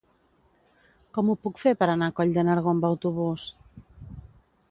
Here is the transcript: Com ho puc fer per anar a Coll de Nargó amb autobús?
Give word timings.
Com 1.17 1.27
ho 1.29 1.35
puc 1.43 1.59
fer 1.65 1.73
per 1.83 1.89
anar 1.95 2.09
a 2.11 2.15
Coll 2.19 2.33
de 2.37 2.45
Nargó 2.47 2.73
amb 2.73 2.87
autobús? 2.89 3.47